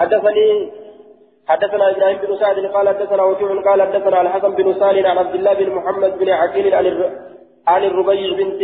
حدثني 0.00 0.70
حدثنا 1.48 1.90
إبراهيم 1.90 2.18
بن 2.18 2.36
سعد 2.36 2.58
قال 2.58 2.88
حدثنا 2.88 3.22
وكيع 3.22 3.48
قال 3.70 3.82
حدثنا 3.82 4.20
الحسن 4.20 4.54
بن 4.54 4.74
سالم 4.80 5.06
عن 5.06 5.18
عبد 5.18 5.34
الله 5.34 5.54
بن 5.54 5.70
محمد 5.70 6.18
بن 6.18 6.28
عقيل 6.28 6.74
عن 7.66 7.84
الربيع 7.84 8.36
بنت 8.36 8.62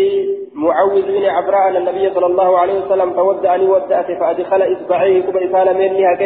معوذ 0.55 1.03
بن 1.03 1.25
عبراء 1.25 1.69
أن 1.69 1.77
النبي 1.77 2.15
صلى 2.15 2.27
الله 2.27 2.59
عليه 2.59 2.81
وسلم 2.81 3.13
تودعني 3.13 3.67
ودأت 3.67 4.07
فأدخل 4.07 4.63
إصبعيه 4.73 5.23
كبر 5.23 5.45
إسال 5.45 5.75
مني 5.75 6.17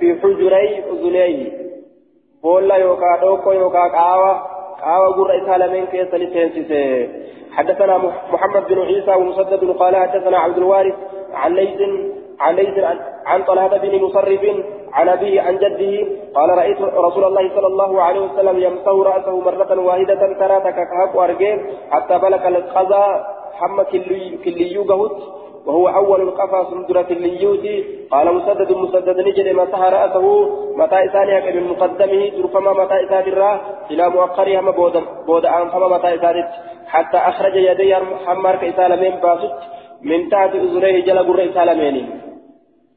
في 0.00 0.20
حجري 0.22 0.84
أذنيه 0.92 1.52
بولا 2.42 2.76
يوكا 2.76 3.20
دوكو 3.22 3.52
يوكا 3.52 3.88
قاوة 3.88 4.32
قاوة 4.82 5.14
قرى 5.16 5.42
إسال 5.42 5.70
من 5.72 5.86
كيس 5.86 6.14
لتنسيسي 6.14 7.08
حدثنا 7.52 7.98
محمد 8.32 8.66
بن 8.68 8.78
عيسى 8.78 9.10
ومسدد 9.10 9.70
قال 9.70 9.96
حدثنا 9.96 10.38
عبد 10.38 10.56
الوارث 10.56 10.94
عن 11.32 11.54
ليث 11.54 11.80
عن 12.40 12.54
ليث 12.56 12.84
عن 13.28 13.42
طلحة 13.44 13.76
بن 13.76 14.02
مصرف 14.04 14.42
عن 14.92 15.08
أبيه 15.08 15.40
عن 15.40 15.56
جده 15.56 15.94
قال 16.34 16.48
رأيت 16.58 16.80
رسول 16.80 17.24
الله 17.24 17.50
صلى 17.56 17.66
الله 17.66 18.02
عليه 18.02 18.20
وسلم 18.20 18.58
يمسح 18.58 18.88
رأسه 19.10 19.40
مرة 19.40 19.80
واحدة 19.80 20.22
ترى 20.40 20.60
تكاكاك 20.60 21.14
وأرجين 21.14 21.58
حتى 21.90 22.18
بلغ 22.18 22.48
القضاء 22.48 23.38
حم 23.58 23.82
كليو 24.44 24.82
قهوت 24.82 25.16
وهو 25.66 25.88
أول 25.88 26.20
القفا 26.20 26.70
سندرة 26.70 27.06
الليوت 27.10 27.66
قال 28.10 28.34
مسدد 28.34 28.72
مسدد 28.72 29.20
نجد 29.20 29.48
مسح 29.54 29.80
رأسه 29.80 30.48
متى 30.76 31.04
إسانها 31.04 31.50
من 31.50 31.68
مقدمه 31.68 32.28
ترفما 32.28 32.72
متى 32.72 33.04
إسان 33.04 33.58
إلى 33.90 34.10
مؤخرها 34.10 34.60
بود 34.70 34.96
بود 35.26 35.46
أنفما 35.46 35.88
متى 35.88 36.14
إسانت 36.14 36.48
حتى 36.86 37.16
أخرج 37.16 37.56
يدي 37.56 37.94
حمار 38.26 38.56
كإسان 38.56 38.90
من 39.00 39.10
باسط 39.22 39.52
من 40.02 40.28
تحت 40.28 40.54
أذنيه 40.54 41.04
جل 41.04 41.18
قر 41.18 41.44
إسان 41.50 41.68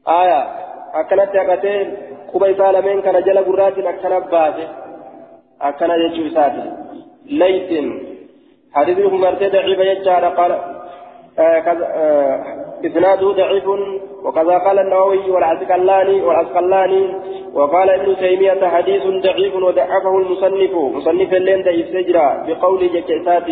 آية 0.08 0.62
haqatee 0.92 1.86
quba 2.32 2.48
isaa 2.48 2.72
lameen 2.72 3.02
kana 3.02 3.20
jala 3.20 3.42
gurraatiin 3.42 3.86
akkana 3.86 4.20
baase 4.20 4.64
akkana 5.60 5.98
jechuu 5.98 6.26
isaati. 6.26 6.62
Laysin 7.40 8.12
حديثه 8.74 9.16
مرتين 9.16 9.50
ضعيف 9.50 9.78
يجعل 9.78 10.24
قال 10.24 10.52
إسناده 12.84 13.32
ضعيف 13.32 13.66
وكذا 14.24 14.58
قال 14.58 14.78
النووي 14.78 15.30
والعسقلاني 15.30 16.22
والعسقلاني 16.22 17.14
وقال 17.54 17.90
ابن 17.90 18.16
تيمية 18.16 18.68
حديث 18.68 19.02
ضعيف 19.06 19.54
وضعفه 19.54 20.18
المصنف 20.18 20.74
مصنف 20.74 21.34
اللين 21.34 21.62
ضعيف 21.62 21.86
سجرا 21.88 22.44
بقول 22.46 22.92
جكسات 22.92 23.48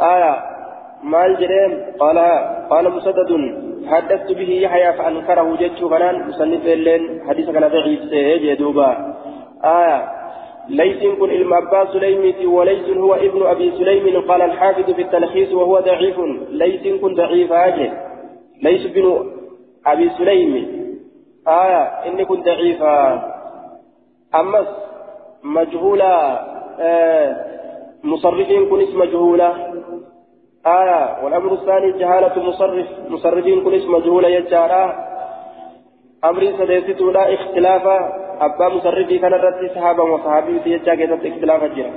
آية 0.00 0.34
ما 1.02 1.26
الجريم 1.26 1.72
قال 2.00 2.18
قال 2.70 2.92
مسدد 2.96 3.30
حدثت 3.86 4.32
به 4.32 4.50
يحيى 4.50 4.92
فأنكره 4.92 5.56
جدت 5.56 5.84
فنان 5.84 6.28
مصنف 6.28 6.66
اللين 6.66 7.20
حديث 7.28 7.50
كان 7.50 7.68
ضعيف 7.68 8.00
سيجي 8.10 8.54
دوبا. 8.54 8.90
آية 9.64 9.98
ليس 10.68 11.02
كن 11.18 11.30
علم 11.30 11.54
أبا 11.54 11.92
سليم 11.92 12.50
وليس 12.52 12.88
هو 12.96 13.14
ابن 13.14 13.42
أبي 13.42 13.70
سليم 13.78 14.20
قال 14.28 14.42
الحافظ 14.42 14.90
في 14.90 15.02
التلخيص 15.02 15.52
وهو 15.52 15.80
ضعيف. 15.80 16.16
ليس 16.50 17.00
كن 17.00 17.14
ضعيف 17.14 17.52
أجل 17.52 17.90
ليس 18.62 18.86
ابن 18.86 19.06
أبي 19.86 20.10
سليم. 20.18 20.52
آية 21.48 21.82
إني 22.06 22.24
كنت 22.24 22.44
ضعيفا 22.44 22.96
أمس 24.34 24.66
مجهولا 25.44 26.14
آه 26.80 27.36
مصرفين 28.04 28.66
كن 28.68 28.80
اسم 28.80 28.98
مجهولا. 28.98 29.52
آية 30.66 31.24
والأمر 31.24 31.52
الثاني 31.52 31.92
جهالة 31.92 32.42
مصرف. 32.42 32.86
مصرفين 33.08 33.64
كل 33.64 33.74
اسم 33.74 33.92
مجهول 33.92 34.24
يجارا. 34.24 34.84
أمر 36.24 36.42
سديستو 36.58 37.10
لا 37.10 37.34
اختلاف 37.34 37.86
أبا 38.40 38.68
مصرفي 38.68 39.18
كان 39.18 39.32
رد 39.32 39.70
صحابا 39.74 40.02
وصحابي 40.02 40.60
في 40.60 40.70
يجاكة 40.72 41.28
اختلاف 41.28 41.64
جرا. 41.64 41.90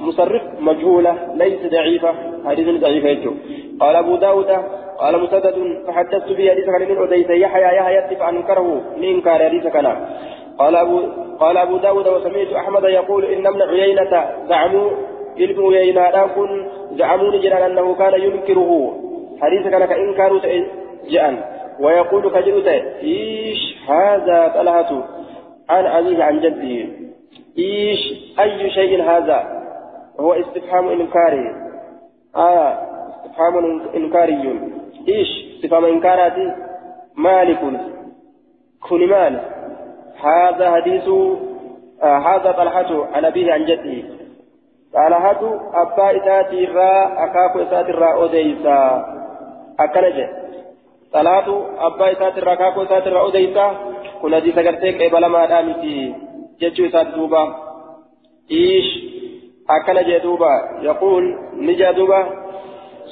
مصرف 0.00 0.42
مجهولة 0.60 1.12
ليس 1.34 1.60
ضعيفة. 1.72 2.14
حديث 2.46 2.80
ضعيفة 2.80 3.08
يجو. 3.08 3.32
قال 3.80 3.96
أبو 3.96 4.16
داود 4.16 4.50
قال 4.98 5.22
مسدد 5.22 5.82
فحدثت 5.86 6.32
به 6.32 6.50
حديث 6.50 6.66
كان 6.66 6.88
من 6.88 6.98
أديس 7.02 7.30
يحيى 7.30 7.76
يحيى 7.76 8.16
فأنكره 8.16 8.80
لإنكار 8.96 9.38
حديث 9.48 9.66
كان 9.66 9.86
قال 10.58 10.76
أبو 10.76 11.00
قال 11.40 11.56
أبو 11.56 11.76
داود 11.76 12.08
وسمعت 12.08 12.52
أحمد 12.52 12.84
يقول 12.84 13.24
إن 13.24 13.46
ابن 13.46 13.62
عيينة 13.62 14.12
زعموا 14.48 14.90
ilmi 15.36 15.62
uyaynaadhaan 15.62 16.30
kun 16.34 16.50
زعموني 16.92 17.38
جران 17.38 17.62
أنه 17.62 17.94
كان 17.94 18.20
ينكره. 18.20 19.00
حديث 19.42 19.66
كان 19.66 19.84
كإنكار 19.84 20.40
جأن. 21.10 21.38
ويقول 21.80 22.30
كجلت 22.30 22.66
إيش 23.02 23.76
هذا 23.88 24.52
طلحة؟ 24.54 25.04
عن 25.68 25.86
أبيه 25.86 26.24
عن 26.24 26.40
جده. 26.40 26.88
إيش؟ 27.58 28.00
أي 28.40 28.70
شيء 28.70 29.02
هذا؟ 29.02 29.64
هو 30.20 30.32
استفهام 30.32 30.88
إنكاري. 30.88 31.54
آه 32.36 32.78
استفهام 33.16 33.80
إنكاري. 33.94 34.60
إيش؟ 35.08 35.28
استفهام 35.56 35.84
إنكاراتي؟ 35.84 36.54
مالك. 37.16 37.60
كن 38.88 39.06
مال. 39.06 39.40
هذا 40.24 40.70
حديث 40.70 41.08
آه 42.02 42.18
هذا 42.18 42.52
طلحة 42.52 43.06
عن 43.14 43.24
أبيه 43.24 43.52
عن 43.52 43.64
جده. 43.64 44.19
طلحة 44.94 45.42
أبا 45.74 46.16
إساتي 46.16 46.64
را 46.64 47.24
أكاكو 47.24 47.62
إساتي 47.62 47.92
را 47.92 48.12
أوديسا. 48.12 48.78
أكنجة 49.80 50.28
طلحة 51.12 51.48
أبا 51.86 52.12
إساتي 52.12 52.40
را 52.40 52.52
أكاكو 52.52 52.82
إساتي 52.82 53.08
را 53.08 53.20
أوديسا. 53.20 53.66
كنا 54.22 54.38
دي 54.38 54.52
سكرتك 54.52 55.02
إبلا 55.02 55.28
ما 55.28 55.46
دامتي. 55.46 56.14
جتشو 56.60 56.86
إساتي 56.86 57.10
دوبا. 57.10 57.42
إيش؟ 58.50 58.88
أكنجة 59.70 60.18
دوبا. 60.18 60.52
يقول 60.82 61.24
نجا 61.54 61.90
دوبا. 61.90 62.20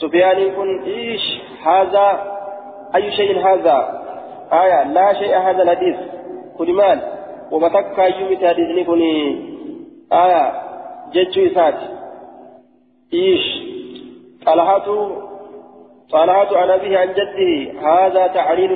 سفيان 0.00 0.50
كن 0.56 0.82
إيش؟ 0.82 1.24
هذا 1.66 2.06
أي 2.94 3.10
شيء 3.10 3.38
هذا؟ 3.38 3.78
آية 4.52 4.82
لا 4.82 5.12
شيء 5.12 5.38
هذا 5.38 5.62
الحديث. 5.62 5.96
كل 6.58 6.72
مال. 6.72 6.98
ومتكا 7.50 8.02
يومي 8.02 8.36
تحديثني 8.36 8.84
كني 8.84 9.14
آية 10.12 10.67
جتشو 11.12 11.46
إسات 11.46 11.74
إيش 13.14 13.62
طلحة 14.46 15.08
طلحة 16.10 16.56
عن 16.58 16.70
أبيه 16.70 16.98
عن 16.98 17.08
جده 17.12 17.80
هذا 17.88 18.26
تعليل 18.26 18.70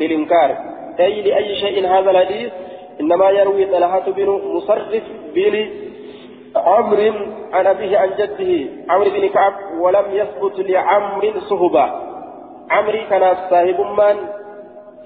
للإنكار 0.00 0.56
أي 1.00 1.22
لأي 1.22 1.56
شيء 1.56 1.86
هذا 1.86 2.10
الحديث 2.10 2.52
إنما 3.00 3.30
يروي 3.30 3.66
طلحة 3.66 4.10
بن 4.10 4.28
مصرف 4.44 5.02
بن 5.34 5.68
عمرو 6.56 7.12
عن 7.52 7.66
أبيه 7.66 7.98
عن 7.98 8.10
جده 8.18 8.70
عمرو 8.88 9.10
بن 9.10 9.28
كعب 9.28 9.52
ولم 9.80 10.04
يثبت 10.12 10.60
لعمرو 10.60 11.40
صهبة 11.40 11.84
عمرو 12.70 12.98
كان 13.10 13.36
صاحب 13.50 13.80
من 13.80 14.16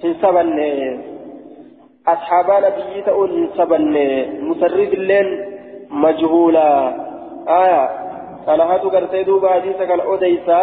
في 0.01 0.15
سبن 0.23 0.59
أصحاب 2.09 2.65
نبي 2.65 3.03
تقول 3.03 3.51
سبن 3.57 3.95
مصرف 4.41 4.93
الليل 4.93 5.48
مجهولا. 5.91 6.69
آية. 7.49 7.91
طلحة 8.47 8.79
قرتي 8.79 9.23
دوبا 9.23 9.49
حديثا 9.49 9.85
كان 9.85 10.01
أوديسا. 10.01 10.61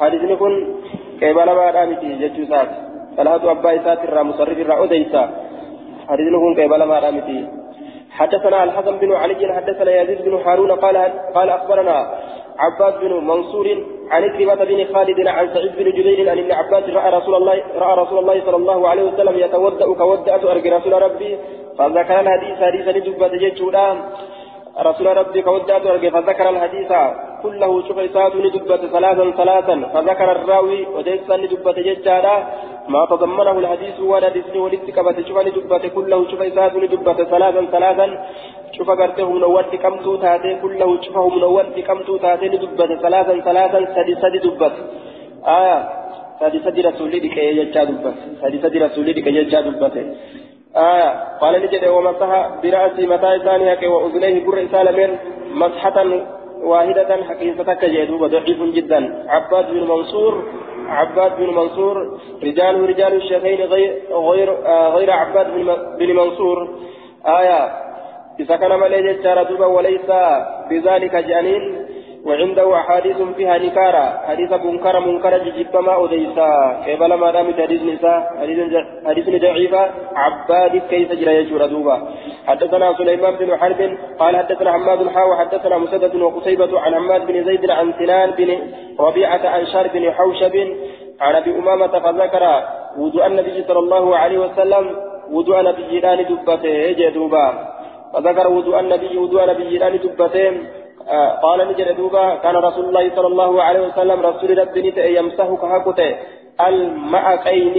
حديثني 0.00 0.36
كن 0.36 0.74
قبل 1.22 1.48
ما 1.58 1.70
رامتي 1.70 2.08
جتشوسات 2.20 2.68
طلحة 3.16 3.50
أبا 3.50 3.76
إسات 3.76 4.04
الرا 4.04 4.22
مصرف 4.22 4.58
الرا 4.58 4.74
أوديسا. 4.74 5.22
حديثني 6.08 6.38
كن 6.42 6.52
قبل 6.60 6.82
ما 6.82 6.98
رامتي 6.98 7.60
حدثنا 8.10 8.64
الحسن 8.64 8.96
بن 8.96 9.12
علي 9.12 9.54
حدثنا 9.54 10.00
يزيد 10.00 10.22
بن 10.24 10.34
هارون 10.34 10.72
قال 10.72 10.96
قال 11.34 11.48
أخبرنا 11.48 11.96
عباس 12.58 12.94
بن 12.94 13.12
منصور 13.26 13.66
عن 14.10 14.22
كلمة 14.38 14.54
بن 14.54 14.94
خالد 14.94 15.26
عن 15.26 15.48
سعيد 15.54 15.72
بن 15.76 15.90
جبير 15.90 16.30
عن 16.30 16.38
ابن 16.38 16.52
عباس 16.52 16.84
رأى 16.90 17.10
رسول 17.18 17.34
الله 17.34 17.62
رأى 17.76 18.02
رسول 18.02 18.18
الله 18.18 18.42
صلى 18.46 18.56
الله 18.56 18.88
عليه 18.88 19.02
وسلم 19.02 19.34
يتودأ 19.38 19.86
كودأت 19.94 20.44
أرجو 20.44 20.76
رسول 20.76 21.02
ربي 21.02 21.38
فذكر 21.78 22.20
الحديث 22.20 22.56
حديثا 22.68 22.90
لدبة 22.90 23.32
جيتشودا 23.42 23.86
رسول 24.78 25.06
ربي 25.16 25.42
كودات 25.42 25.86
ورقي 25.86 26.10
فذكر 26.10 26.48
الحديث. 26.48 26.92
كله 27.42 27.70
شوف 27.88 27.98
إساءة 27.98 28.36
ندبة 28.46 28.82
ثلاثا 28.94 29.24
ثلاثا. 29.40 29.76
فذكر 29.94 30.32
الراوي 30.32 30.80
وديسا 30.94 31.36
ندبة 31.36 31.76
ججارا 31.86 32.36
ما 32.88 33.06
تضمنه 33.10 33.56
الحديث 33.62 34.00
ولا 34.00 34.28
دسني 34.28 34.58
ولدك 34.58 34.88
شوف 35.28 35.38
ندبة 35.48 35.84
كله 35.96 36.18
شوف 36.30 36.40
إساءة 36.42 36.76
ندبة 36.84 37.18
ثلاثا 37.32 37.62
ثلاثا. 37.74 38.06
شوف 38.76 38.90
قرته 38.90 39.30
من 39.30 39.42
أول 39.42 39.64
كم 39.84 39.94
توتاتي 40.04 40.50
كله 40.62 40.88
شوفه 41.02 41.28
من 41.28 41.42
أول 41.42 41.66
كم 41.88 41.98
توتاتي 42.08 42.46
ندبة 42.48 42.90
ثلاثا 43.04 43.34
ثلاثا. 43.48 43.78
سدي 43.96 44.14
سدي 44.22 44.38
دبة 44.44 44.72
آية 45.46 45.78
سدي 46.40 46.58
سدي 46.64 46.80
رسولي 46.88 47.18
دك 47.24 47.36
يجا 47.36 47.84
دبة 47.84 48.12
سدي 48.42 48.58
سدي 48.62 48.78
رسولي 48.84 49.12
دك 49.12 49.26
يجا 49.26 49.60
دبة 49.60 49.96
آية. 50.76 51.38
قال 51.40 51.62
نجد 51.62 51.88
ومسح 51.88 52.50
برأسي 52.62 53.06
متى 53.06 53.38
ثانية 53.44 53.88
وأذنيه 53.88 54.46
بر 54.46 54.66
سالمين 54.72 55.18
مسحة 55.54 56.04
واحدة 56.62 57.24
حقيقة 57.28 57.74
كجدوب 57.74 58.24
ضعيف 58.24 58.62
جدا. 58.62 59.24
عباد 59.28 59.70
بن 59.70 59.80
منصور 59.80 60.44
عباد 60.88 61.36
بن 61.36 61.54
منصور 61.54 62.18
رجاله 62.42 62.86
رجال 62.86 63.14
الشيخين 63.14 63.60
غير 63.60 64.02
غير, 64.10 64.66
آه 64.66 64.88
غير 64.88 65.10
عباد 65.10 65.46
بن 65.98 66.16
منصور. 66.16 66.68
آية. 67.26 67.72
إذا 68.40 68.56
كان 68.56 68.80
ملي 68.80 69.14
جارة 69.14 69.66
وليس 69.66 70.10
بذلك 70.70 71.16
جانين 71.16 71.79
وعنده 72.26 72.76
أحاديث 72.76 73.16
فيها 73.36 73.58
نكارة 73.58 74.04
حديث 74.28 74.52
منكر 74.52 75.00
منكر 75.00 75.38
ججبما 75.38 76.04
أديسا. 76.04 76.50
قبل 76.86 77.14
ما 77.14 77.30
دامت 77.30 77.60
حديث 77.60 77.82
نساء؟ 77.82 78.20
حديث 79.06 79.26
ضعيفة. 79.28 79.82
عباد 80.16 80.82
كيف 80.90 81.12
جرى 81.12 81.34
يجور 81.34 81.66
دوبا. 81.66 81.96
حدثنا 82.46 82.92
سليمان 82.98 83.34
بن 83.40 83.56
حرب 83.56 83.80
قال 84.18 84.36
حدثنا 84.36 84.72
حماد 84.72 85.08
حا 85.08 85.22
وحدثنا 85.24 85.78
مسدد 85.78 86.14
وقتيبة 86.16 86.80
عن 86.80 86.94
حماد 86.94 87.26
بن 87.26 87.44
زيد 87.44 87.70
عن 87.70 87.92
سنان 87.98 88.30
بن 88.30 88.50
ربيعة 89.00 89.44
عن 89.48 89.66
شار 89.66 89.86
بن 89.94 90.12
حوشب 90.12 90.54
عن 91.20 91.34
أبي 91.34 91.50
أمامة 91.58 91.94
فذكر 92.04 92.44
وضوء 92.98 93.26
النبي 93.26 93.64
صلى 93.68 93.78
الله 93.78 94.16
عليه 94.16 94.38
وسلم. 94.38 94.84
وضوء 95.30 95.62
نبي 95.62 96.00
دان 96.00 96.18
دبته 96.30 96.92
جدوبا 96.98 97.46
فذكر 98.12 98.46
وضوء 98.48 98.80
النبي 98.80 99.18
وضوء 99.18 99.42
نبي 99.50 99.78
دان 99.78 99.94
دبته. 100.04 100.46
قال 101.42 101.68
نجد 101.68 101.96
دوبا 101.96 102.34
كان 102.34 102.56
رسول 102.56 102.84
الله 102.84 103.10
صلى 103.16 103.26
الله 103.26 103.62
عليه 103.62 103.80
وسلم 103.88 104.20
رسول 104.20 104.58
ربي 104.58 104.80
نتأ 104.90 105.04
يمسح 105.04 105.48
كهكته 105.62 106.16
المعقين 106.60 107.76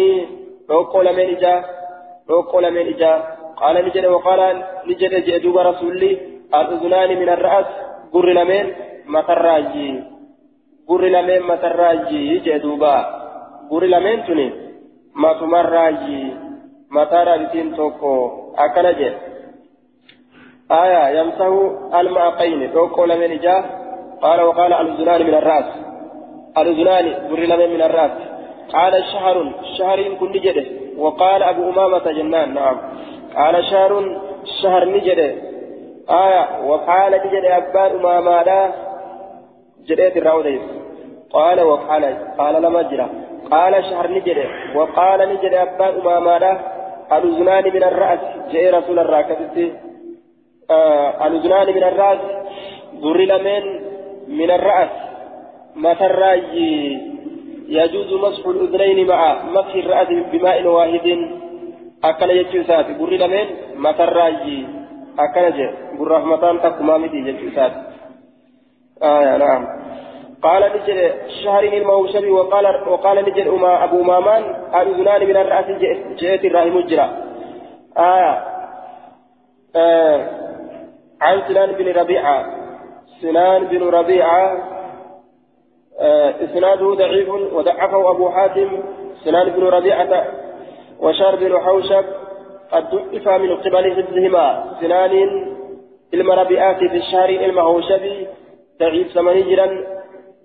روكو 0.70 1.02
لمن 1.02 1.28
إجا 1.36 1.66
روكو 2.30 2.60
لمن 2.60 2.88
إجا. 2.94 3.14
قال 3.62 3.86
نجد 3.86 4.06
وقال 4.06 4.64
جاء 4.90 5.38
دوبا 5.38 5.62
رسولي 5.62 6.12
الأذنان 6.56 7.10
من 7.22 7.30
الرأس 7.30 7.66
قر 8.14 8.26
لمن 8.26 8.66
متراجي. 9.06 10.04
قر 10.90 11.04
لمن 11.16 11.40
متراجي. 11.52 12.40
جاء 12.40 12.58
دوبا. 12.58 12.96
قر 13.72 13.84
لمن 13.84 14.18
تني 14.26 14.48
ما 15.16 15.34
تمراجي 15.34 16.24
متراجي 16.92 17.62
توكو. 17.78 18.16
أكنجي 18.58 19.10
آية 20.72 21.20
يمسه 21.20 21.78
المعقين. 22.00 22.74
توقع 22.74 23.06
لمن 23.06 23.38
جاء؟ 23.38 23.64
قال 24.22 24.42
وقال 24.42 24.74
الأذنان 24.74 25.28
من 25.28 25.34
الرأس. 25.34 25.66
الأذنان 26.58 27.28
بر 27.30 27.68
من 27.68 27.82
الرأس. 27.82 28.12
قال 28.74 29.04
شهر. 29.14 29.54
شهر 29.78 30.04
كن 30.04 30.30
نجده 30.30 30.66
وقال 30.98 31.44
أبو 31.44 31.70
أمامة 31.70 32.12
جنان. 32.12 32.54
نعم. 32.54 32.78
قال 33.36 33.66
شهر. 33.66 34.22
شهر 34.64 34.86
نجده 34.86 35.34
آية. 36.10 36.68
وقال 36.68 37.12
نجده 37.12 37.58
أبان 37.58 37.92
أمامة. 38.00 38.44
لا. 38.44 38.72
جديت 39.88 40.18
الروديس 40.18 40.62
قال 41.34 41.62
وقال. 41.62 42.18
قال 42.38 42.62
لما 42.62 42.82
جرى. 42.82 43.10
قال 43.52 43.84
شهر 43.84 44.12
نجده 44.12 44.46
وقال 44.76 45.30
نجده 45.30 45.62
أبان 45.62 45.94
أمامة. 46.02 46.38
لا. 46.38 46.58
الأذنان 47.18 47.64
من 47.64 47.84
الرأس. 47.84 48.20
جاء 48.52 48.80
رسول 48.80 49.00
الراكبتي 49.00 49.91
الأذنان 51.28 51.68
من 51.76 51.84
الرأس 51.84 52.20
ذر 53.02 53.18
لمن؟ 53.18 53.64
من 54.28 54.52
الرأس. 54.52 54.90
الراجي 56.02 57.00
يجوز 57.68 58.14
مسح 58.14 58.48
الأذنين 58.48 59.08
مع 59.08 59.44
مسح 59.44 59.74
الرأس 59.76 60.08
بماء 60.32 60.64
واحد. 60.68 61.08
أكل 62.04 62.30
يجوسات 62.32 62.86
ذر 62.90 63.10
لمن؟ 63.10 63.46
الراجي 64.04 64.68
أكل 65.20 65.58
جه. 65.58 65.74
ذر 66.00 66.08
رحمتان 66.08 66.58
يجوسات 67.28 67.72
آه 69.04 69.38
نعم. 69.38 69.68
قال 70.44 70.72
نجد 70.76 71.14
شهر 71.44 71.64
الموشب 71.64 72.30
وقال 72.30 72.66
وقال 72.88 73.18
نجد 73.18 73.48
أما 73.48 73.84
أبو 73.84 74.04
مامان 74.04 74.44
الأذنان 74.76 75.28
من 75.28 75.38
الرأس 75.38 75.66
جئت 76.18 76.46
الراهي 76.46 76.70
مجرى 76.70 77.10
آه. 77.98 78.44
آه. 79.76 80.41
عن 81.22 81.42
سنان 81.48 81.72
بن 81.72 81.88
ربيعة. 82.00 82.46
سنان 83.22 83.66
بن 83.66 83.90
ربيعة 83.90 84.58
آه 86.00 86.34
إسناده 86.46 86.94
ضعيف 86.94 87.30
وضعفه 87.30 88.12
أبو 88.12 88.30
حاتم. 88.30 88.84
سنان 89.24 89.50
بن 89.50 89.64
ربيعة 89.64 90.28
وشار 91.00 91.36
بن 91.36 91.60
حوشب 91.60 92.06
قد 92.72 92.90
ضعف 92.90 93.28
من 93.28 93.56
قبل 93.58 93.92
حفظهما. 93.96 94.78
سنان 94.82 95.14
المربيعات 96.14 96.78
في 96.78 96.98
الشهر 96.98 97.30
المهوشبي 97.30 98.28
ضعيف 98.80 99.08
ثماني 99.08 99.42
جرا 99.42 99.68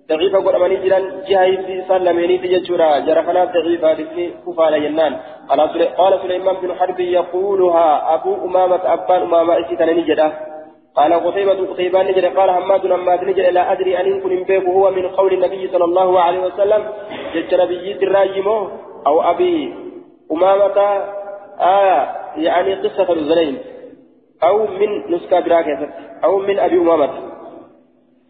ضعيف 0.09 0.35
قرآن 0.35 0.71
جرا 0.83 0.99
جهة 1.29 1.55
في 1.65 1.83
سلميني 1.87 2.39
في 2.39 2.47
جتورا 2.47 2.99
جرخنا 2.99 3.45
ضعيف 3.45 3.85
هذه 3.85 4.31
كفالة 4.47 4.77
جنان 4.77 5.13
قال 5.97 6.19
سليمان 6.23 6.55
بن 6.61 6.73
حرب 6.73 6.99
يقولها 6.99 8.13
أبو 8.15 8.35
أمامة 8.45 8.93
أبان 8.93 9.21
أمامة 9.21 9.59
إسيتاني 9.59 10.01
جدا. 10.01 10.31
قال 10.97 11.13
قتيبة 11.13 11.73
قتيبة 11.73 12.03
نجد 12.03 12.25
قال 12.25 12.51
حماد 12.51 12.93
حماد 12.93 13.23
نجد 13.23 13.39
لا 13.39 13.71
أدري 13.71 13.99
أن 13.99 14.17
يكون 14.17 14.43
بيك 14.43 14.65
هو 14.65 14.91
من 14.91 15.07
قول 15.07 15.33
النبي 15.33 15.67
صلى 15.67 15.85
الله 15.85 16.19
عليه 16.19 16.39
وسلم. 16.39 16.83
جد 17.33 17.55
نبي 17.61 17.91
الراجمه 18.03 18.69
أو 19.07 19.21
أبي 19.21 19.73
أمامة 20.31 20.77
آية 21.59 21.99
يعني 22.37 22.73
قصة 22.73 23.13
الزنين. 23.13 23.57
أو 24.43 24.57
من 24.67 24.89
نسكا 25.13 25.39
أو 26.23 26.39
من 26.39 26.59
أبي 26.59 26.77
أمامة. 26.77 27.09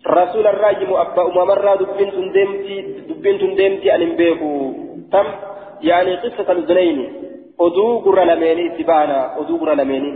رسول 0.07 0.47
الراجم 0.47 0.93
أبا 0.93 1.21
أمامة 1.31 1.53
را 1.53 1.75
دبين 1.75 2.11
تندمتي 2.11 2.75
دبين 3.09 3.39
تندمتي 3.39 3.95
أن 3.95 4.15
بيكو 4.15 4.73
تم؟ 5.11 5.27
يعني 5.81 6.15
قصة 6.15 6.51
الزنين. 6.51 6.97
أدو 7.59 8.13
لميني 8.13 8.69
تبانا 8.77 9.39
أدو 9.39 9.65
لميني. 9.65 10.11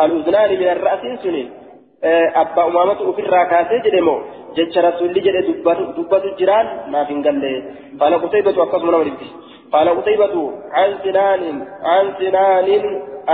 الأذنان 0.00 0.50
من 0.60 0.68
الرأس 0.76 1.02
سنين. 1.22 1.59
Abbaa 2.42 2.66
umaamatu 2.66 3.08
ofirraa 3.10 3.44
kaasee 3.52 3.80
jedhe 3.86 4.00
moo 4.08 4.18
jecha 4.56 4.80
rasuulli 4.88 5.20
jedhe 5.26 5.42
dubbatu 5.96 6.28
jiraan 6.38 6.68
naaf 6.92 7.08
hin 7.12 7.22
galle 7.26 7.50
qaala 8.00 8.16
qutaybatu 8.24 8.62
akkasuma 8.64 8.92
nama 8.92 9.04
dhibbi 9.08 9.28
qaala 9.74 9.90
qutaybatu 9.98 10.40
an 10.82 10.90
sinaanin 11.04 11.58
an 11.94 12.04
sinaanin 12.20 12.84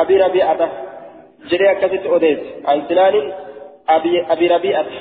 abi 0.00 0.18
rabi'ata 0.24 0.66
jedhee 1.52 1.70
akkasitti 1.74 2.08
odeesse 2.18 2.48
an 2.72 2.82
sinaanin 2.88 3.26
abi 4.34 4.48
rabi'ata 4.54 4.94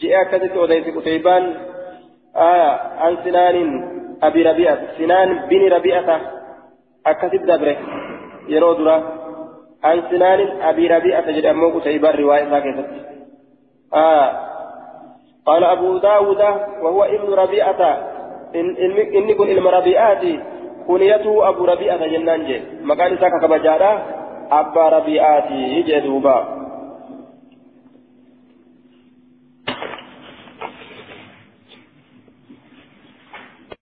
jedhee 0.00 0.20
akkasitti 0.24 0.58
odeesse 0.64 0.90
qutaybaan 0.98 1.44
an 3.06 3.12
sinaanin 3.24 3.70
abi 4.30 4.40
rabi'ata 4.50 4.84
sinaan 4.98 5.30
bini 5.52 5.68
rabi'ata 5.76 6.16
akkasitti 7.12 7.46
dabre 7.52 7.74
yeroo 8.54 8.74
duraa 8.80 9.00
عن 9.84 10.02
سنان 10.10 10.60
أبي 10.62 10.86
ربيعة 10.86 11.30
جد 11.30 11.44
أمو 11.44 11.78
قتيبة 11.78 12.10
الرواية 12.10 12.50
ساكتة. 12.50 12.84
آه. 13.94 14.48
قال 15.46 15.64
أبو 15.64 15.98
داود 15.98 16.40
وهو 16.82 17.04
ابن 17.04 17.32
ربيعة. 17.34 17.80
إن 18.54 18.76
إن 19.14 19.32
كن 19.34 19.46
علم 19.48 19.68
ربيعات 19.68 20.24
كنيته 20.88 21.48
أبو 21.48 21.64
ربيعة 21.64 22.06
جنان 22.06 22.44
جي. 22.46 22.62
مكان 22.82 23.18
ساكا 23.18 23.38
كبجارة 23.42 24.02
أبا 24.50 24.88
ربيعات 24.88 25.52
جدوبا 25.86 26.57